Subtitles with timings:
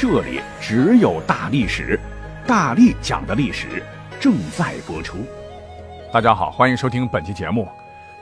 [0.00, 1.98] 这里只有大历史，
[2.46, 3.82] 大力讲的历史
[4.20, 5.26] 正在播出。
[6.12, 7.68] 大家好，欢迎收听本期节目。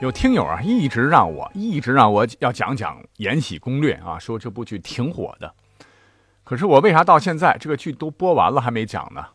[0.00, 5.52] 有听友啊，一直让我一直让我要讲讲《延禧攻略》啊，说这部剧挺火的。
[6.44, 9.26] 可是我为啥到现在这个剧都播完了还没讲呢？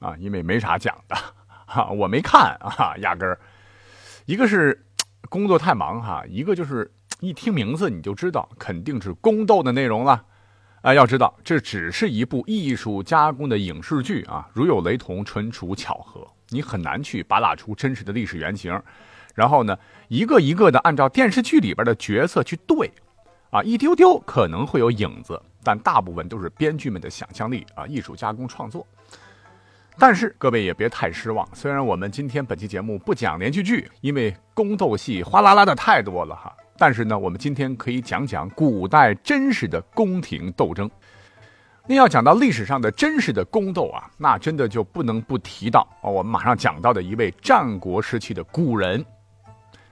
[0.00, 1.16] 啊，因为没啥讲的
[1.64, 3.40] 哈，我没看啊，压根儿。
[4.26, 4.84] 一个是
[5.30, 10.26] 工作太忙哈，一个就是一听名字你就知道肯定是宫斗的内容了。
[10.88, 16.26] 哎，要知道，这只是一部艺术加工的影视剧啊，如有雷同，纯属巧合。
[16.48, 18.72] 你很难去扒拉出真实的历史原型，
[19.34, 22.90] 然后呢，一个一个的按照电视剧里边的角色去对，
[23.50, 28.86] 啊，一丢丢可能会有影子，但大部分都是编剧们的想象力啊，艺术加工创作。
[29.98, 36.56] 但是各位也别太失望，虽然我们今天本期节目不讲连续剧，因为宫斗戏哗啦啦的太多了哈。
[36.78, 40.88] 但是呢，我们今天可以讲讲古代真实的宫廷斗争。
[41.88, 49.04] 那要讲到历史上的真实的宫斗啊，那真的就不能不提到哦，我们马上讲到的一位战国时期的古人，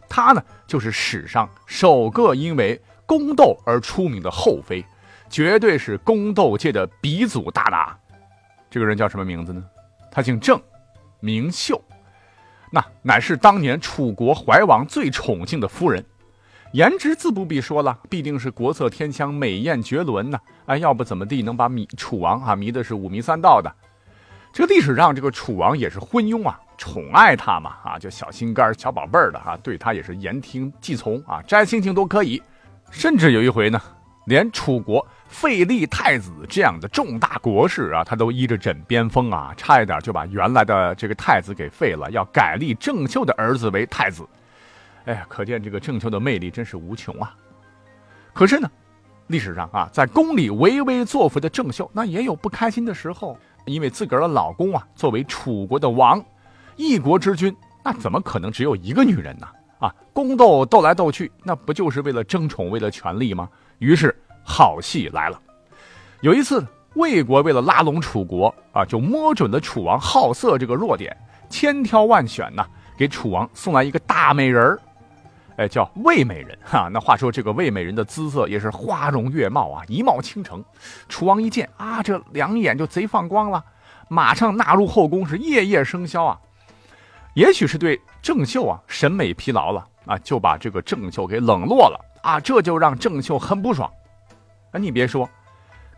[0.09, 4.85] 他呢就是史上首个因为宫斗而出名的后妃，
[5.29, 7.99] 绝对是宫斗界的鼻祖大大。
[8.71, 9.65] 这个人叫什么名字呢？
[10.13, 10.61] 他姓郑，
[11.19, 11.83] 名秀，
[12.71, 16.05] 那乃是当年楚国怀王最宠幸的夫人。
[16.77, 20.39] 颜值自不必说了，必定是国色天香、美艳绝伦呢！
[20.67, 23.75] 哎，要不怎么地能把米楚王啊迷的是五迷三道的？
[24.53, 32.43] 这个历史上这个楚王也是昏庸啊，宠爱他嘛啊，就小心肝、小宝贝儿的哈，对他也是言听计从啊，摘星星都可以。
[32.91, 33.81] 甚至有一回呢，
[34.27, 44.29] 连楚国废立太子这样的重大国事啊，他都依着枕边风啊，差一点就把原来的这个太子给废了，要改立郑袖的儿子为太子。
[45.07, 47.35] 哎呀，可见这个郑袖的魅力真是无穷啊！
[48.33, 48.71] 可是呢，
[49.29, 53.37] 历史上啊，在宫里唯唯作福的郑袖，那也有不开心的时候。
[53.67, 56.25] 因为自个儿的老公啊，作为楚国的王，
[56.77, 57.53] 一国之君，
[57.83, 59.49] 那怎么可能只有一个女人呢？
[59.81, 63.49] 啊，宫斗斗来斗去，那不就是为了争宠，为了权力吗？
[63.79, 65.41] 于是好戏来了。
[66.21, 71.17] 有一次，魏国为了拉拢楚国啊，就摸准了楚王好色这个弱点，
[71.49, 72.65] 千挑万选呐，
[72.97, 74.81] 给楚王送来一个大美人儿。
[75.57, 76.89] 哎，叫魏美人哈。
[76.93, 80.63] 那话说，这个魏美人的姿色也是花容月貌啊，一貌倾城。
[81.09, 83.65] 楚王一见啊，这两眼就贼放光了，
[84.09, 86.39] 马上纳入后宫，是夜夜笙箫啊。
[87.35, 93.91] 也许是对郑袖啊审美疲劳了啊，就把这个郑袖给冷落了啊，这就让郑袖很不爽。
[94.73, 95.29] 啊，你别说，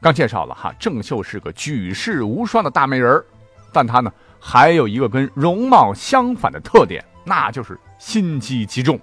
[0.01, 3.25] 刚介绍了哈，郑袖是个举世无双的大美人
[3.73, 8.99] 但她呢还有一个跟容貌相反的特点，那就是心机极重。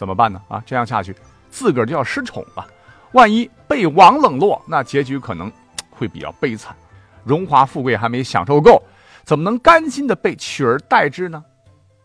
[0.00, 0.40] 怎么办呢？
[0.48, 1.14] 啊，这样下去，
[1.50, 2.66] 自个儿就要失宠了。
[3.12, 5.52] 万一被王冷落，那结局可能
[5.90, 6.74] 会比较悲惨。
[7.22, 8.82] 荣华富贵还没享受够，
[9.24, 11.44] 怎么能甘心的被取而代之呢？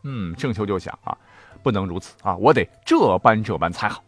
[0.03, 1.17] 嗯，郑秋就想啊，
[1.63, 4.03] 不能如此啊，我得这般这般才好。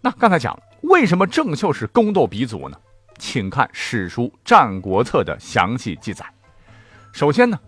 [0.00, 2.78] 那刚才讲了为什么郑袖是宫斗鼻祖呢？
[3.18, 6.24] 请看史书《战国策》的详细记载。
[7.10, 7.58] 首先呢。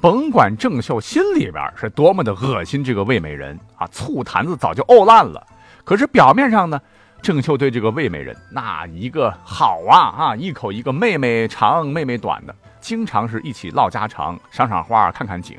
[0.00, 5.44] 甭管郑袖心里边是多么的恶心这个魏美人啊，醋坛子早就沤烂了。
[5.84, 6.80] 可是表面上呢，
[7.20, 15.58] 郑袖对这个魏美人那一个好啊啊，一口一个妹妹长妹妹短的，经常是一起唠家常、赏赏花、看看景，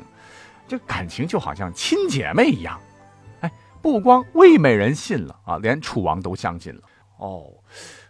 [0.66, 2.80] 这感情就好像亲姐妹一样。
[3.40, 3.52] 哎，
[3.82, 6.80] 不光魏美人信了啊，连楚王都相信了。
[7.18, 7.44] 哦，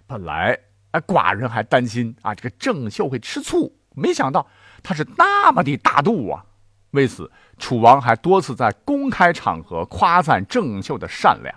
[0.06, 0.56] 本来
[0.92, 4.46] 哎寡人还担心啊，这个郑袖会吃醋，没想到。
[4.82, 6.44] 他是那么的大度啊！
[6.92, 11.54] 为此，楚王还多次在公开场合夸赞郑袖的善良，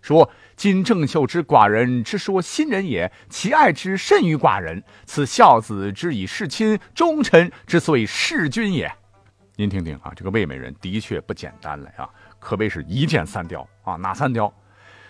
[0.00, 4.82] 说：“今郑袖之寡人之说新人也，其爱之甚于寡人。
[5.06, 8.88] 此孝子之以事亲，忠臣之所以事君也。”
[9.56, 12.08] 您听听啊，这个魏美人的确不简单了啊，
[12.38, 13.96] 可谓是一箭三雕啊！
[13.96, 14.52] 哪三雕？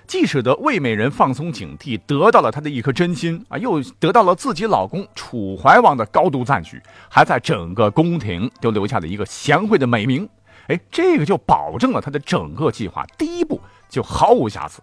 [0.07, 10.29] 既使得魏美人放松警惕，得到了她的一颗真心啊，又得到了自己老公楚怀王的高度赞许，还在整个宫廷都留下了一个贤惠的美名。
[10.69, 14.83] 哎，这个就保证了他的整个计划第一步就毫无瑕疵。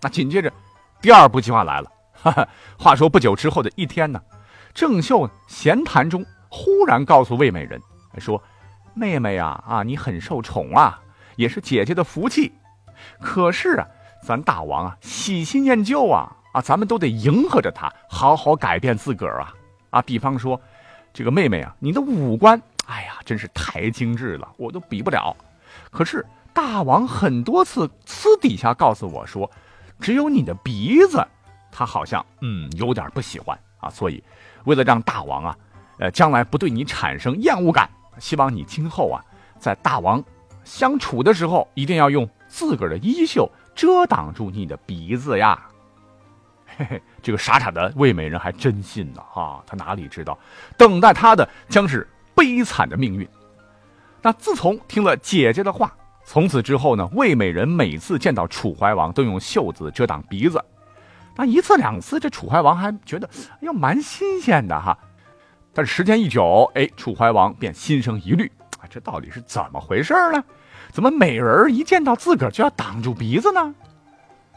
[0.00, 0.52] 那紧接着，
[1.00, 1.90] 第二步计划来了。
[2.12, 2.48] 哈哈，
[2.78, 4.20] 话说不久之后的一天呢，
[4.72, 7.80] 郑袖闲谈中忽然告诉魏美人
[8.18, 8.42] 说
[8.94, 11.00] ：“妹妹呀，啊，你很受宠啊，
[11.36, 12.52] 也是姐姐的福气。
[13.20, 13.86] 可是啊，
[14.22, 19.52] 咱大王啊，喜新厌旧啊，啊，咱们都得迎合着他，好好改变自个儿啊。
[19.90, 20.58] 啊，比方说，
[21.12, 25.36] 这个妹妹啊，你的五官，哎呀，真是太精致了，我都比不了。
[25.90, 26.24] 可是
[26.54, 29.50] 大王很多次私底下告诉我说，
[30.00, 31.26] 只有你的鼻子，
[31.70, 34.22] 他好像嗯有点不喜欢啊，所以。”
[34.64, 35.58] 为了让大王啊，
[35.98, 37.90] 呃，将来不对你产生厌恶感，
[38.20, 39.20] 希望你今后啊，
[39.58, 40.22] 在大王
[40.62, 45.68] 相处的时候，一定要用自个儿的衣袖遮挡住你的鼻子呀。
[46.76, 49.62] 嘿嘿，这个傻傻的魏美人还真信呢啊！
[49.66, 50.38] 他哪里知道，
[50.78, 53.28] 等待他的将是悲惨的命运。
[54.22, 60.64] 那自从听了姐姐的话，从此之后呢，魏美人每次见到楚怀王都用袖子遮挡鼻子。
[61.36, 64.96] 那一次两次，这楚怀王还觉得哎呦蛮新鲜的哈，
[65.74, 70.42] 但是时间一久，哎，楚怀王便心生疑虑啊，这到底是怎么回事呢？
[70.92, 73.74] 怎么美人一见到自个儿就要挡住鼻子呢？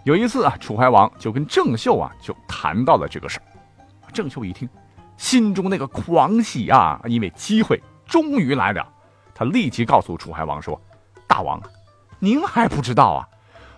[0.04, 3.44] 有一次啊，楚怀王就跟郑袖啊就谈到了这个事儿。
[4.14, 4.68] 郑袖一听，
[5.18, 8.86] 心中那个狂喜啊，因为机会终于来了，
[9.34, 10.80] 他立即告诉楚怀王说
[11.26, 11.62] ：“大王，
[12.20, 13.28] 您还不知道啊。”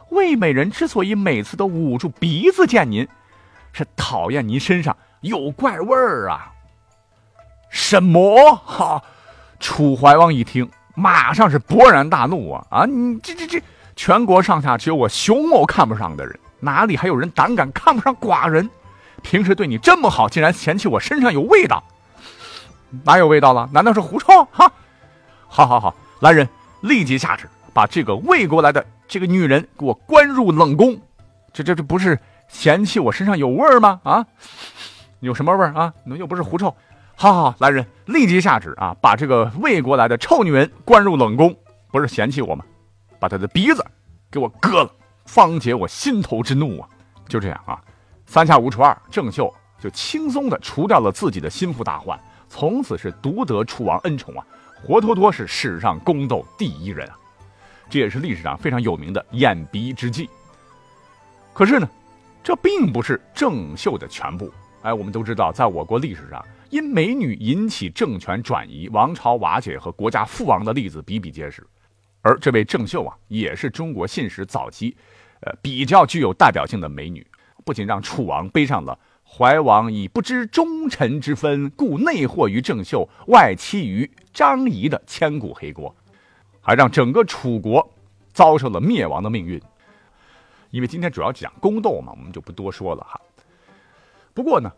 [0.09, 3.07] 魏美人之所以每次都捂住鼻子见您，
[3.71, 6.51] 是讨厌您身上有怪味儿啊。
[7.69, 8.56] 什么？
[8.56, 9.04] 哈！
[9.59, 12.65] 楚怀王一听，马上是勃然大怒啊！
[12.71, 13.61] 啊，你这这这，
[13.95, 18.67] 全国上下只有我熊某看不上的人，哪里还有人胆敢看不上寡人？
[19.21, 21.83] 平时对你这么好，竟然嫌弃我身上有味道？
[23.03, 23.69] 哪有味道了？
[23.71, 24.44] 难道是狐臭？
[24.51, 24.71] 哈！
[25.47, 26.49] 好好好，来人，
[26.81, 28.83] 立即下旨，把这个魏国来的。
[29.07, 30.99] 这个女人给我关入冷宫，
[31.53, 34.01] 这这这不是嫌弃我身上有味儿吗？
[34.03, 34.25] 啊，
[35.19, 35.94] 有什么味儿啊？
[36.03, 36.75] 那又不是狐臭。
[37.19, 41.57] 好好，来人，立即下旨啊，把这个魏国来的臭女人关入冷宫，
[41.91, 42.63] 不是嫌弃我吗？
[43.19, 43.83] 把她的鼻子
[44.29, 44.91] 给我割了，
[45.25, 46.87] 方解我心头之怒啊！
[47.27, 47.81] 就这样啊，
[48.27, 54.45] 三下五除二，郑袖就轻松的除掉了自己的心腹大患，从此是独得楚王恩宠啊，
[54.83, 57.17] 活脱脱是史上宫斗第一人啊！
[57.89, 60.29] 这也是历史上非常有名的掩鼻之计。
[61.51, 61.89] 可是呢，
[62.43, 64.53] 这并不是郑袖的全部。
[64.83, 71.65] 哎，我们都知道，在我国历史上，因美女引起政权转移、王朝瓦解和国家覆亡的例子比比皆是。
[72.21, 74.95] 而这位郑袖啊，也是中国信史早期，
[75.41, 77.25] 呃，比较具有代表性的美女。
[77.63, 85.95] 不仅让楚王背上了“怀王以不知忠臣之分，故内惑于郑袖，外戚于张仪”的千古黑锅。
[86.61, 87.89] 还让整个楚国
[88.33, 89.61] 遭受了灭亡的命运。
[90.69, 93.21] 因为今天主要讲宫斗嘛，我们就不多说了哈。
[94.33, 94.69] 不过呢，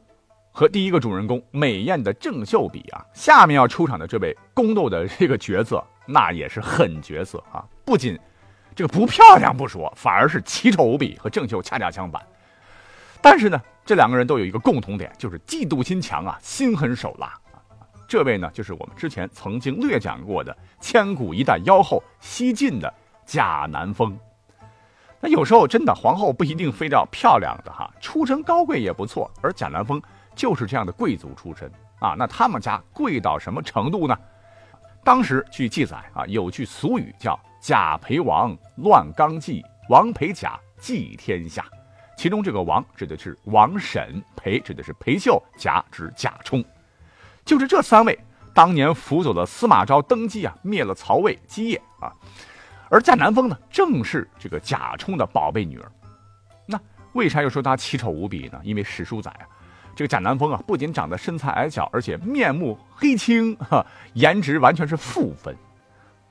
[0.59, 7.63] 和第一个主人公美艳的郑袖比啊，下面要出场的这位宫斗的这个角色，那也是狠角色啊！
[7.85, 8.19] 不仅
[8.75, 12.21] 这个不漂亮不说，反而是奇丑无比，和郑袖恰恰相反。
[13.21, 17.33] 但是呢，这两个人都有一个共同点，就是嫉妒心强啊，心狠手辣。
[18.05, 22.93] 这位呢，就是我们之前曾经略讲过的千古一代妖后西晋的
[23.25, 24.19] 贾南风。
[25.21, 29.31] 那有时候真的皇后不一定非要漂亮的哈，出身高贵也不错。
[29.41, 30.01] 而贾南风
[30.39, 31.69] 就是这样的贵族出身
[31.99, 32.15] 啊。
[32.17, 34.17] 那他们家贵到什么程度呢？
[35.03, 41.65] 当时据记载啊，有句俗语叫“贾陪王乱纲纪，王陪贾祭天下”。
[42.15, 46.63] 其中这个王指的是王审，陪指的是裴秀，贾指贾充。
[47.43, 48.17] 就是这三位
[48.53, 52.13] 当年辅佐了司马昭登基啊，灭了曹魏基业啊，
[52.89, 55.91] 而贾南风呢，正是这个贾充的宝贝女儿。
[56.65, 56.79] 那
[57.13, 58.59] 为啥又说她奇丑无比呢？
[58.63, 59.47] 因为史书载啊，
[59.99, 65.53] 这个贾南风啊，不仅长得身材矮小，而且面目黑青，哈，颜值完全是负分。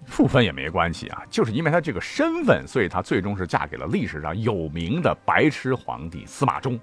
[0.06, 6.80] 负分也没关系啊，就是因为他这个身份，所以他最终是嫁给了历史上有名的白痴皇帝司马衷。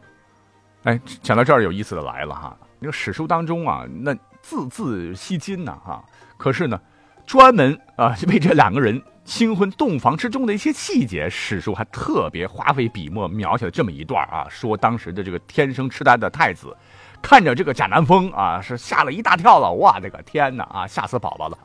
[0.83, 2.55] 哎，讲到这儿有意思的来了哈。
[2.79, 4.13] 这个史书当中啊，那
[4.43, 6.05] 字字吸金呢，哈。
[6.37, 6.79] 可是呢，
[7.25, 16.77] 专门啊为这两个人新婚洞房之中的一些细节，史书还特别花费笔墨描写了这么一段啊，说当时的这个天生痴呆的太子，
[17.23, 21.57] 看着这个贾南风啊，是吓了一大跳了，哇，这个天哪啊，吓死宝宝了。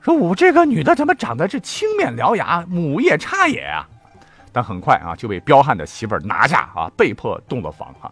[0.00, 3.86] 说我这个女的怎么长得这青面獠牙，母夜叉也啊？
[4.52, 8.10] 但很快啊就被彪悍的媳妇儿拿下啊，被迫洞了房哈。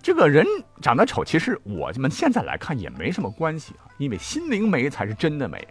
[0.00, 0.46] 这个人
[0.80, 5.66] 长得丑，其实我们现在来看也没什么关系啊，因为心灵美才是真的美。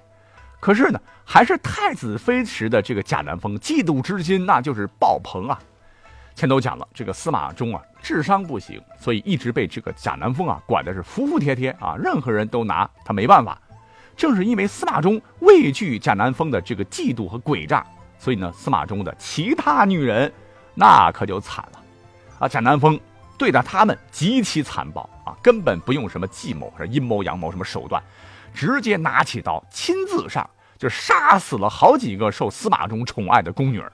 [0.63, 5.59] 可是呢，还是太子妃时的这个贾南风，嫉妒之心那就是爆棚啊！
[6.35, 13.61] 前头讲了，这个司马衷啊，智商不行，所以一直被这个贾南风啊管的是服服帖帖啊，任何人都拿他没办法。
[14.15, 17.85] 正是因为司马衷畏惧贾南风的这个嫉妒和诡诈，
[18.17, 20.31] 所以呢，司马衷的其他女人
[20.73, 21.79] 那可就惨了
[22.39, 22.47] 啊。
[22.47, 22.97] 贾南风
[23.37, 28.01] 对待他们极其残暴啊，根本不用什么计谋、是阴谋阳谋什么手段，
[28.53, 30.49] 直接拿起刀亲自上，
[30.83, 33.89] 就杀死了好几个受司马衷宠爱的宫女儿。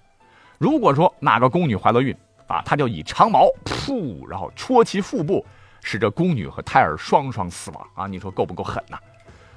[0.57, 2.15] 如果说哪个宫女怀了孕，
[2.47, 5.45] 啊，他就以长矛噗，然后戳其腹部，
[5.83, 8.07] 使这宫女和胎儿双双死亡啊！
[8.07, 8.97] 你说够不够狠呐？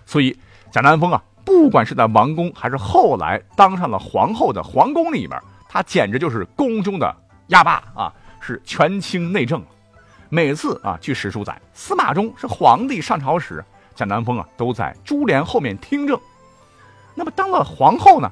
[0.05, 0.39] 所以
[0.71, 8.13] 贾南风啊，不管是在王宫，还是后来当上了皇后的皇宫里边，他简直就是宫中的压霸啊，
[8.43, 9.65] 是权倾内政。
[10.29, 16.21] 每次啊，据史书载，司马衷是皇帝上朝时，贾南风啊都在珠帘后面听政。
[17.15, 18.31] 那么当了皇后呢，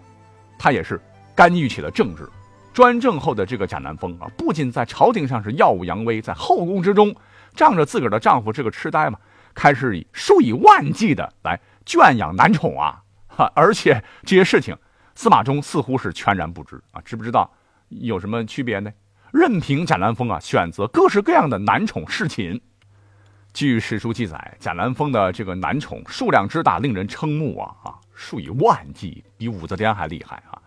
[0.58, 1.00] 她也是
[1.34, 2.28] 干预起了政治。
[2.72, 7.14] 专政后的这个贾南风啊，不仅在朝廷上是耀武扬威，在后宫之中，
[7.54, 9.18] 仗着自个儿的丈夫是个痴呆嘛，
[9.52, 13.50] 开始以数以万计的来圈养男宠啊，哈！
[13.56, 14.76] 而且这些事情，
[15.16, 17.50] 司马衷似乎是全然不知啊，知不知道
[17.88, 18.90] 有什么区别呢？
[19.32, 22.60] 任凭贾南风啊选择各式各样的男宠侍寝。
[23.52, 30.58] 据史书记载，贾南风的这个男宠数量之大，令人瞠目啊啊，数以万计，比武则天还厉害啊！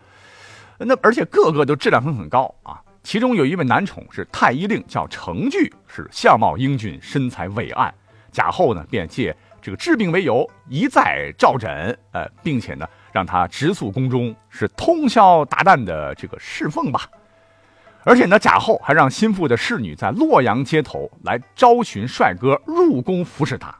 [0.77, 7.93] 那而且个个都质量很很高啊，其中有一位男宠是太医令，叫程据，是相貌英俊，身材伟岸。
[8.31, 17.07] 贾后呢便借这个治病为由，一再召诊，呃，并且呢让他直宿宫中，是通宵达旦的这个侍奉吧。
[18.05, 23.73] 而且呢，贾后还让心腹的侍女在洛阳街头来招寻帅哥入宫服侍他。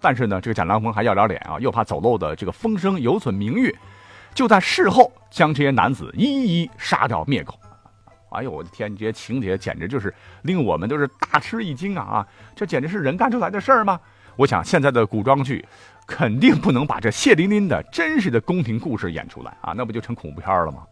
[0.00, 3.74] 但是呢，这个贾南风还要了脸啊，又怕走漏的这个风声有损名誉。
[4.34, 7.58] 就在事后将这些男子一一杀掉灭口，
[8.30, 8.94] 哎呦我的天！
[8.94, 12.02] 这些情节简直就是令我们都是大吃一惊啊！
[12.04, 13.98] 啊，这简直是人干出来的事儿吗？
[14.36, 15.66] 我想现在的古装剧
[16.06, 20.84] 肯定不能把这血淋淋的真实的宫廷故事演出来啊，那不就成恐怖片了吗？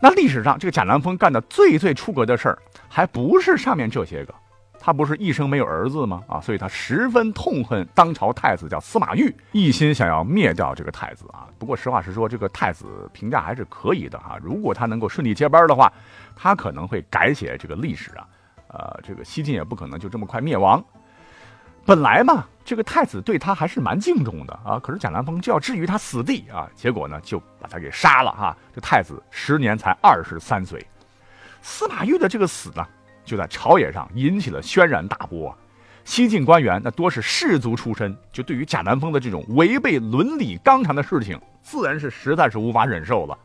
[0.00, 4.34] 那历史上这个贾南风干的最最出格的事儿，还不是上面这些个。
[4.78, 6.22] 他不是一生没有儿子吗？
[6.28, 11.48] 啊，所以他十分痛恨当朝太子叫司马昱，一心想要灭掉这个太子啊。
[11.58, 14.38] 不过实话实说，这个太子评价还是可以的哈。
[14.40, 15.92] 如果他能够顺利接班的话，
[16.36, 18.28] 他可能会改写这个历史啊。
[18.68, 20.84] 呃，这个西晋也不可能就这么快灭亡。
[21.86, 24.76] 本来嘛，这个太子对他还是蛮敬重的啊。
[24.80, 28.56] 可是贾南风就要置于他死地啊，结果呢就把他给杀了哈。
[28.74, 30.84] 这太子时年才二十三岁，
[31.62, 32.84] 司马懿的这个死呢。
[33.24, 35.52] 就在朝野上引起了轩然大波，
[36.04, 43.36] 西晋官员那多是士族出身，就对于贾南风的这种违背伦理纲常的事情，自然是实在是无法忍受了。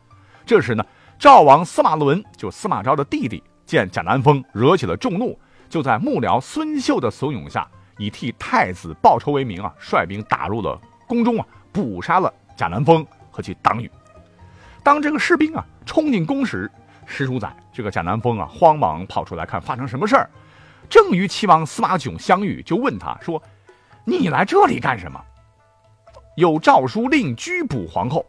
[0.46, 0.84] 这时呢，
[1.18, 5.36] 赵王司马伦就司马昭的弟弟，见贾南风惹起了众怒，
[5.68, 7.68] 就在幕僚孙秀的怂恿下，
[8.02, 13.88] 以替太子报仇为名啊，率兵打入了宫中啊，捕杀了贾南风和其党羽。
[14.82, 16.68] 当这个士兵啊冲进宫时，
[17.06, 20.28] 史书载，这个贾南风啊，慌忙跑出来看发生什么事儿。
[20.90, 23.40] 正与齐王司马囧相遇，就问他说
[24.04, 25.22] ：“你来这里干什么？”
[26.36, 28.26] 有诏书令拘捕皇后。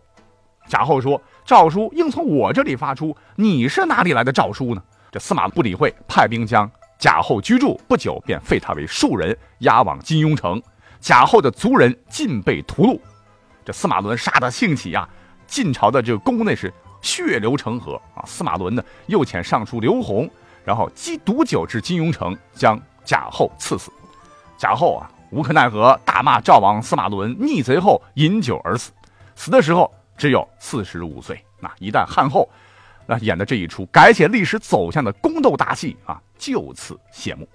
[0.68, 6.70] 贾后说：“诏书应从我这里发出，你是哪里来的诏书呢？”这司马不理会，派兵将
[7.04, 7.78] 贾后居住。
[7.86, 10.64] 不久便废他为庶人，押往金庸城。
[11.02, 12.98] 贾后的族人尽被屠戮。
[13.66, 15.06] 这司马伦杀得兴起呀，
[15.46, 16.74] 晋朝的这个宫内是。
[17.02, 18.24] 血流成河啊！
[18.26, 20.30] 司马伦呢，又遣尚书刘弘，
[20.64, 23.92] 然后积毒酒至金庸城，将贾后赐死。
[24.58, 28.94] 贾后啊，无可奈何，大骂赵王司马伦逆贼后饮酒而死。
[29.36, 31.44] 死的时候只有四十五岁。
[31.60, 32.48] 那一旦汉后，
[33.06, 37.48] 那演的这一出改写历史走向的宫斗大戏啊，就此谢幕。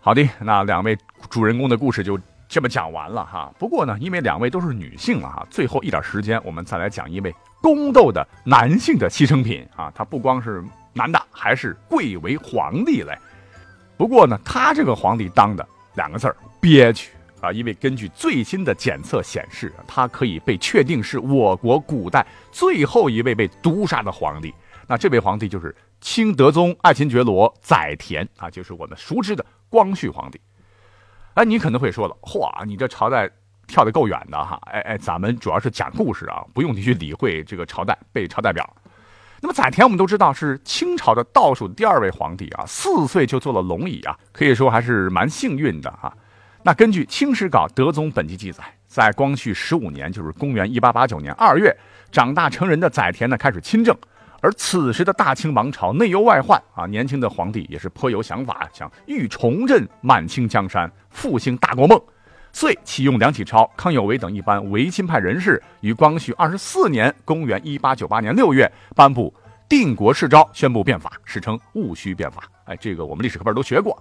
[0.00, 0.96] 好的，那两位
[1.30, 2.18] 主人公的故事就。
[2.48, 13.18] 这么讲完了哈，不过呢，因为两位都是女性了哈，最后一点时间，我们再来讲一位宫斗的男性的牺牲品啊，他不光是男的，还是贵为皇帝嘞。
[13.96, 17.10] 不过呢，他这个皇帝当的两个字儿憋屈
[17.46, 24.52] 啊，因为根据最新的检测显示，他可以被确定是我国古代最后一位被毒杀的皇帝。
[24.86, 30.40] 那这位皇帝就是清德宗爱新觉罗载湉啊，就是我们熟知的光绪皇帝。
[31.34, 33.28] 哎，你可能会说了，嚯，你这朝代
[33.66, 34.58] 跳得够远的哈！
[34.66, 38.64] 哎哎，咱们主要是讲故事啊，不用你去理会这个朝代背朝代表。
[39.42, 46.16] 那么载湉我们都知道是清朝的倒数第二位皇帝啊，四岁就坐了龙椅啊，可以说还是蛮幸运的哈。
[46.66, 51.72] 那根据《清史稿·德宗本纪》记载，在光绪十五年，就是公元一八八九年二月，
[52.10, 53.96] 长大成人的载湉呢开始亲政，
[54.40, 62.02] 而此时的大清王朝内忧外患啊，年轻的皇帝也是颇有想法，想欲重振满清江山，复兴大国梦，
[62.52, 69.32] 遂启用梁启超、康有为等一般维新派人士，于光绪二十四年（公元一八九八年六月）颁布
[69.68, 72.42] 定国誓诏，宣布变法，史称戊戌变法。
[72.64, 73.96] 哎，这个我们历史课本都学过。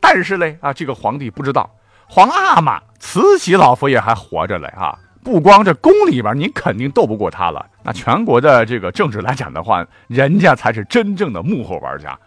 [0.00, 1.68] 但是嘞，啊，这个皇帝不知道，
[2.08, 4.98] 皇阿玛慈禧老佛爷还活着嘞啊！
[5.22, 7.66] 不光这宫里边，你肯定斗不过他了。
[7.82, 12.18] 那全国的这个政治来讲的话，人家才是真正的幕后玩家。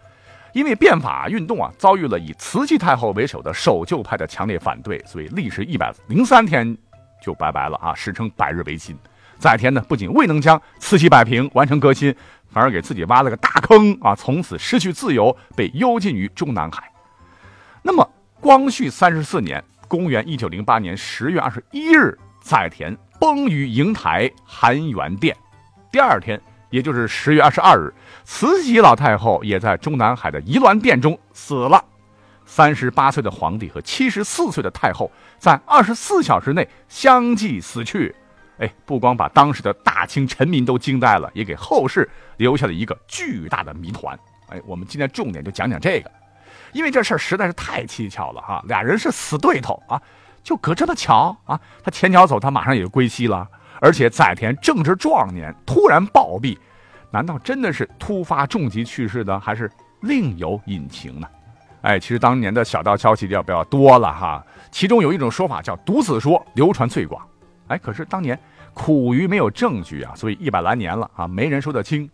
[0.53, 6.77] 因为变法运动啊，遭遇了以慈禧太后为首的守旧派的强烈反对，所以历时一百零三天
[7.23, 8.95] 就拜拜了啊，史称百日维新。
[9.39, 12.13] 在天呢，不仅未能将慈禧摆平，完成革新，
[12.51, 16.90] 反而给自己挖了个大坑啊，从此失去自由，被幽禁于中南海。
[17.83, 18.07] 那么，
[18.39, 25.35] 光绪三十四年（公元一九零八年十月二十一日），载田崩于瀛台含元殿。
[25.91, 27.91] 第二天，也就是十月二十二日，
[28.23, 31.83] 慈禧老太后也在中南海的颐銮殿中死了。
[32.45, 35.09] 三十八岁的皇帝和七十四岁的太后
[35.39, 38.13] 在二十四小时内相继死去。
[38.59, 42.07] 哎，不光把当时的大清臣民都惊呆了，也给后世
[42.37, 44.17] 留下了一个巨大的谜团。
[44.49, 46.11] 哎，我们今天重点就讲讲这个。
[46.73, 50.01] 因为这事儿实在是太蹊跷了哈，俩人是死对头啊，
[50.43, 53.47] 就隔这么巧啊，他前脚走，他马上也就归西了。
[53.79, 56.57] 而且载田正值壮年，突然暴毙，
[57.09, 61.27] 难道真的是突发重疾去世的，还是另有隐情呢？
[61.81, 64.45] 哎，其实当年的小道消息要不要多了哈？
[64.69, 67.27] 其中有一种说法叫毒死说，流传最广。
[67.69, 68.39] 哎，可是当年
[68.73, 72.07] 苦于没有证据啊，所以一百来年了啊，没人说得清。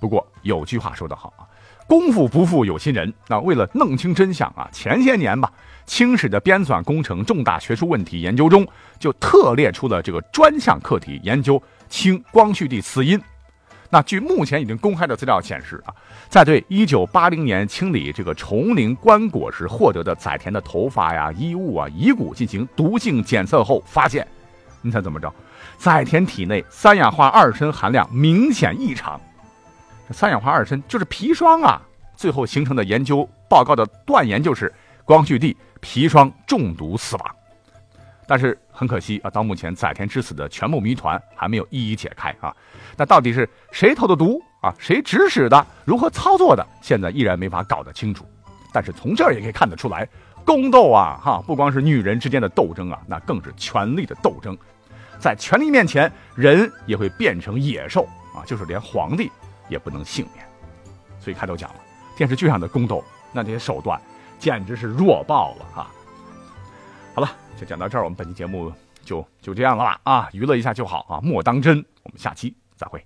[0.00, 1.44] 不过有句话说得好啊。
[1.86, 5.52] 功夫不负有心人，那为了弄清真相啊，前些年吧，
[5.84, 8.66] 清史的编纂工程重大学术问题研究中，
[8.98, 13.20] 就特列出了这个专项课题，研究清光绪帝死因。
[13.90, 15.94] 那据目前已经公开的资料显示啊，
[16.28, 24.26] 在对1980年清理这个崇陵棺椁时获得的载田的头发呀、衣物啊、遗骨进行毒性检测后，发现，
[24.80, 25.32] 你猜怎么着？
[25.76, 29.20] 载田体内三氧化二砷含量明显异常。
[30.06, 31.80] 这三氧化二砷就是砒霜啊！
[32.16, 34.72] 最后形成的研究报告的断言就是
[35.04, 37.36] 光绪帝砒霜中毒死亡。
[38.26, 42.54] 但是很可惜啊，到目前载田之死的全部谜团还没有一一解开啊。
[42.96, 44.72] 那到底是谁投的毒啊？
[44.78, 45.66] 谁指使的？
[45.84, 46.66] 如何操作的？
[46.80, 48.26] 现在依然没法搞得清楚。
[48.72, 50.08] 但是从这儿也可以看得出来，
[50.44, 54.56] 宫斗啊，哈，不光是女人之间的斗争啊，那更是权力的斗争。
[55.18, 59.30] 在权力面前，人也会变成野兽啊，就是连皇帝。
[59.68, 60.46] 也不能幸免，
[61.20, 61.76] 所以开头讲了
[62.16, 64.00] 电视剧上的宫斗，那这些手段
[64.38, 65.90] 简直是弱爆了啊。
[67.14, 68.72] 好了，就讲到这儿，我们本期节目
[69.04, 71.84] 就就这样了吧啊，娱乐一下就好啊，莫当真。
[72.02, 73.04] 我们下期再会。